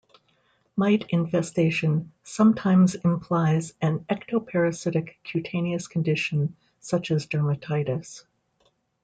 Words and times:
Mite 0.77 1.05
infestation 1.09 2.11
sometimes 2.23 2.95
implies 2.95 3.75
an 3.81 3.99
ectoparasitic, 4.09 5.13
cutaneous 5.23 5.85
condition 5.85 6.55
such 6.79 7.11
as 7.11 7.27
dermatitis. 7.27 8.23